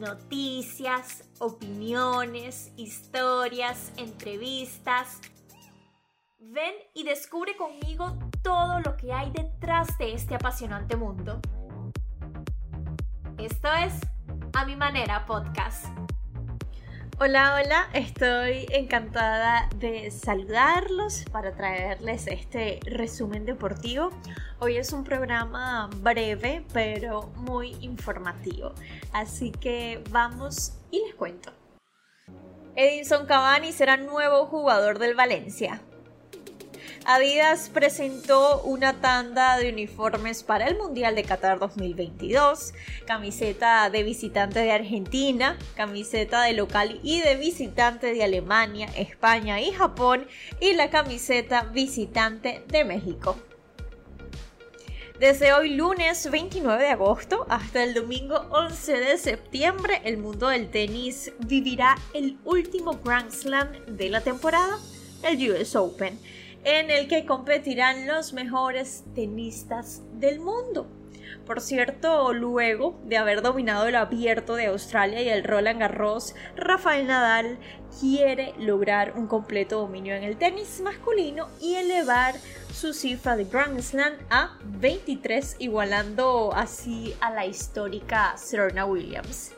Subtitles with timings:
[0.00, 5.20] noticias, opiniones, historias, entrevistas.
[6.38, 11.40] Ven y descubre conmigo todo lo que hay detrás de este apasionante mundo.
[13.36, 13.92] Esto es
[14.54, 15.86] A Mi Manera Podcast.
[17.22, 24.08] Hola, hola, estoy encantada de saludarlos para traerles este resumen deportivo.
[24.58, 28.72] Hoy es un programa breve pero muy informativo,
[29.12, 31.52] así que vamos y les cuento.
[32.74, 35.82] Edinson Cavani será nuevo jugador del Valencia.
[37.12, 42.72] Adidas presentó una tanda de uniformes para el Mundial de Qatar 2022,
[43.04, 49.72] camiseta de visitante de Argentina, camiseta de local y de visitante de Alemania, España y
[49.72, 50.28] Japón
[50.60, 53.36] y la camiseta visitante de México.
[55.18, 60.70] Desde hoy lunes 29 de agosto hasta el domingo 11 de septiembre, el mundo del
[60.70, 64.78] tenis vivirá el último Grand Slam de la temporada,
[65.24, 66.16] el US Open
[66.64, 70.88] en el que competirán los mejores tenistas del mundo.
[71.46, 77.06] Por cierto, luego de haber dominado el abierto de Australia y el Roland Garros, Rafael
[77.06, 77.58] Nadal
[77.98, 82.34] quiere lograr un completo dominio en el tenis masculino y elevar
[82.72, 89.52] su cifra de Grand Slam a 23, igualando así a la histórica Serena Williams.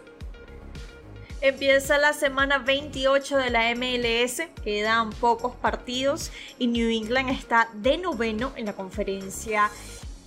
[1.44, 7.98] Empieza la semana 28 de la MLS, quedan pocos partidos y New England está de
[7.98, 9.68] noveno en la conferencia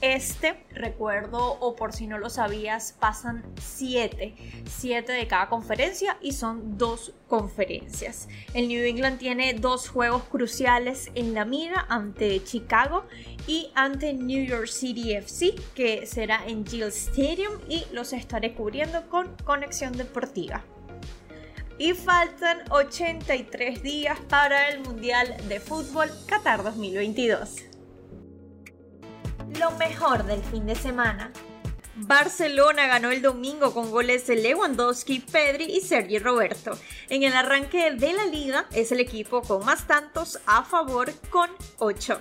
[0.01, 4.35] este, recuerdo, o por si no lo sabías, pasan 7,
[4.69, 8.27] 7 de cada conferencia y son dos conferencias.
[8.53, 13.05] El New England tiene dos juegos cruciales en la mira ante Chicago
[13.47, 19.09] y ante New York City FC, que será en Gill Stadium y los estaré cubriendo
[19.09, 20.65] con conexión deportiva
[21.77, 27.57] y faltan 83 días para el Mundial de Fútbol Qatar 2022.
[29.59, 31.31] Lo mejor del fin de semana.
[31.97, 36.77] Barcelona ganó el domingo con goles de Lewandowski, Pedri y Sergi Roberto.
[37.09, 41.49] En el arranque de la liga es el equipo con más tantos a favor con
[41.79, 42.19] 8.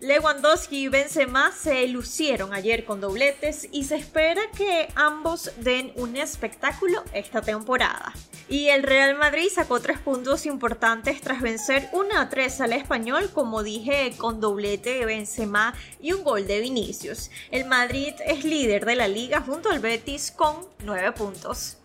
[0.00, 6.16] Lewandowski y Benzema se lucieron ayer con dobletes y se espera que ambos den un
[6.16, 8.14] espectáculo esta temporada.
[8.48, 13.30] Y el Real Madrid sacó tres puntos importantes tras vencer 1 a 3 al español,
[13.34, 17.30] como dije, con doblete de Benzema y un gol de Vinicius.
[17.50, 21.76] El Madrid es líder de la liga junto al Betis con 9 puntos.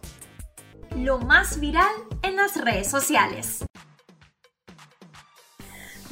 [0.95, 1.91] Lo más viral
[2.23, 3.65] en las redes sociales.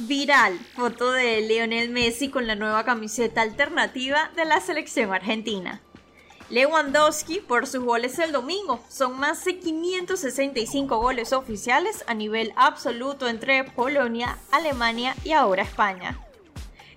[0.06, 5.80] Viral, foto de Lionel Messi con la nueva camiseta alternativa de la selección argentina.
[6.50, 8.84] Lewandowski por sus goles el domingo.
[8.90, 16.20] Son más de 565 goles oficiales a nivel absoluto entre Polonia, Alemania y ahora España.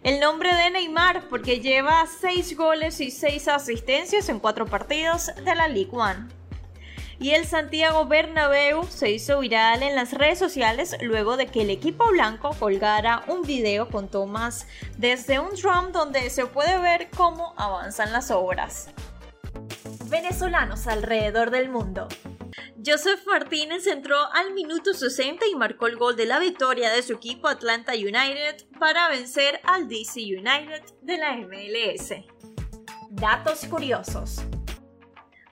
[0.03, 5.56] El nombre de Neymar porque lleva 6 goles y 6 asistencias en 4 partidos de
[5.56, 6.36] la League One
[7.19, 11.69] y el Santiago Bernabéu se hizo viral en las redes sociales luego de que el
[11.69, 14.67] equipo blanco colgara un video con tomas
[14.97, 18.89] desde un drum donde se puede ver cómo avanzan las obras.
[20.05, 22.07] Venezolanos alrededor del mundo.
[22.85, 27.13] Joseph Martínez entró al minuto 60 y marcó el gol de la victoria de su
[27.13, 32.13] equipo Atlanta United para vencer al DC United de la MLS.
[33.09, 34.41] Datos curiosos.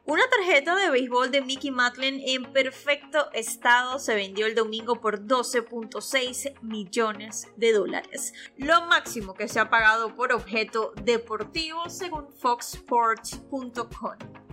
[0.07, 5.25] Una tarjeta de béisbol de Mickey Matlin en perfecto estado se vendió el domingo por
[5.25, 14.44] 12.6 millones de dólares, lo máximo que se ha pagado por objeto deportivo según foxsports.com.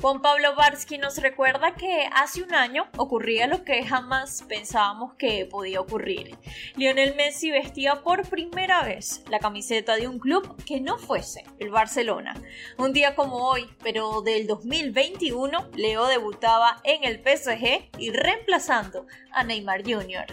[0.00, 5.46] Juan Pablo Barsky nos recuerda que hace un año ocurría lo que jamás pensábamos que
[5.46, 6.36] podía ocurrir.
[6.76, 11.70] Lionel Messi vestía por primera vez la camiseta de un club que no fuese el
[11.70, 12.34] Barcelona.
[12.76, 19.44] Un día como hoy, pero del 2021, Leo debutaba en el PSG y reemplazando a
[19.44, 20.26] Neymar Jr.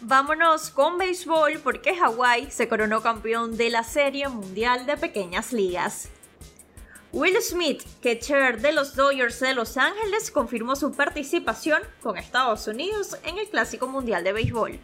[0.00, 6.08] Vámonos con béisbol porque Hawái se coronó campeón de la Serie Mundial de Pequeñas Ligas.
[7.12, 13.18] Will Smith, catcher de los Dodgers de Los Ángeles, confirmó su participación con Estados Unidos
[13.24, 14.78] en el Clásico Mundial de Béisbol.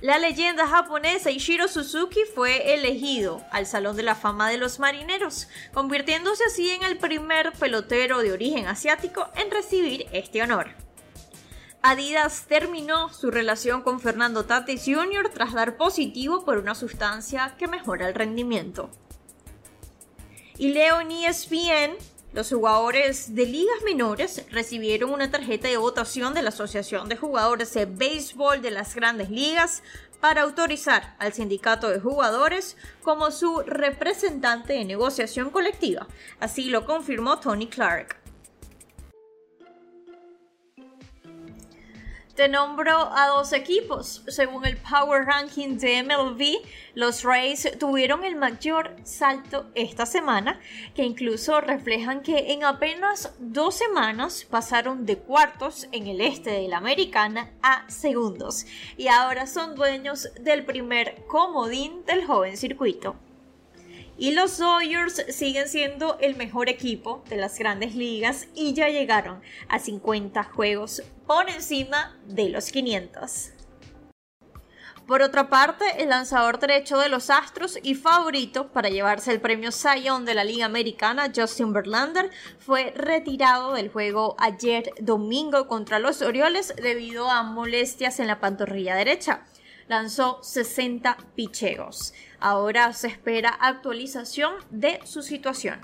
[0.00, 5.48] La leyenda japonesa Ishiro Suzuki fue elegido al Salón de la Fama de los Marineros,
[5.74, 10.68] convirtiéndose así en el primer pelotero de origen asiático en recibir este honor.
[11.82, 15.28] Adidas terminó su relación con Fernando Tatis Jr.
[15.34, 18.90] tras dar positivo por una sustancia que mejora el rendimiento.
[20.58, 21.96] Y leo en ESPN
[22.32, 27.72] los jugadores de ligas menores recibieron una tarjeta de votación de la Asociación de Jugadores
[27.74, 29.84] de Béisbol de las Grandes Ligas
[30.20, 36.08] para autorizar al sindicato de jugadores como su representante de negociación colectiva.
[36.40, 38.16] Así lo confirmó Tony Clark.
[42.38, 44.22] Te nombro a dos equipos.
[44.28, 46.64] Según el Power Ranking de MLB,
[46.94, 50.60] los Rays tuvieron el mayor salto esta semana,
[50.94, 56.68] que incluso reflejan que en apenas dos semanas pasaron de cuartos en el este de
[56.68, 63.16] la Americana a segundos y ahora son dueños del primer comodín del joven circuito.
[64.20, 69.40] Y los Dodgers siguen siendo el mejor equipo de las grandes ligas y ya llegaron
[69.68, 73.52] a 50 juegos por encima de los 500.
[75.06, 79.70] Por otra parte, el lanzador derecho de los Astros y favorito para llevarse el premio
[79.70, 86.22] Cy de la Liga Americana, Justin Verlander, fue retirado del juego ayer domingo contra los
[86.22, 89.46] Orioles debido a molestias en la pantorrilla derecha
[89.88, 92.14] lanzó 60 picheos.
[92.40, 95.80] Ahora se espera actualización de su situación.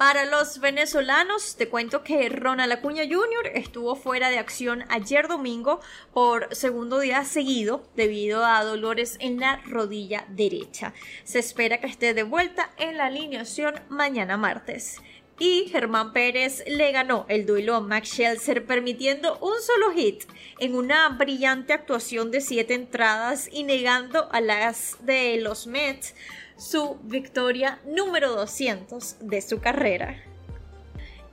[0.00, 3.52] Para los venezolanos, te cuento que Ronald Acuña Jr.
[3.52, 5.80] estuvo fuera de acción ayer domingo
[6.14, 10.94] por segundo día seguido debido a dolores en la rodilla derecha.
[11.24, 14.96] Se espera que esté de vuelta en la alineación mañana martes
[15.40, 20.24] y Germán Pérez le ganó el duelo a Max Scherzer permitiendo un solo hit
[20.58, 26.14] en una brillante actuación de siete entradas y negando a las de los Mets
[26.58, 30.29] su victoria número 200 de su carrera.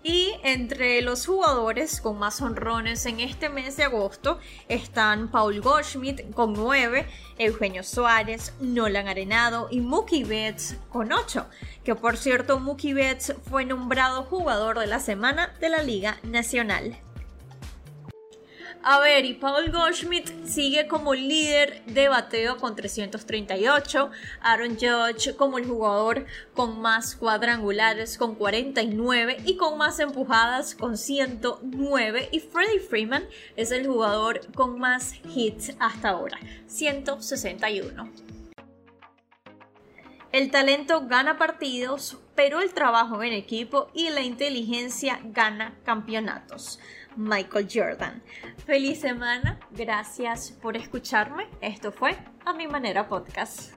[0.07, 4.39] Y entre los jugadores con más honrones en este mes de agosto
[4.69, 7.05] están Paul Goldschmidt con 9,
[7.37, 11.47] Eugenio Suárez, Nolan Arenado y Mookie Betts con 8.
[11.83, 16.97] Que por cierto, Mookie Betts fue nombrado jugador de la semana de la Liga Nacional.
[18.83, 25.57] A ver, y Paul Goldschmidt sigue como líder de bateo con 338, Aaron Judge como
[25.57, 32.79] el jugador con más cuadrangulares con 49 y con más empujadas con 109 y Freddie
[32.79, 33.25] Freeman
[33.55, 38.09] es el jugador con más hits hasta ahora, 161.
[40.31, 46.79] El talento gana partidos, pero el trabajo en equipo y la inteligencia gana campeonatos.
[47.17, 48.21] Michael Jordan.
[48.65, 51.47] Feliz semana, gracias por escucharme.
[51.61, 52.15] Esto fue
[52.45, 53.76] A Mi Manera Podcast.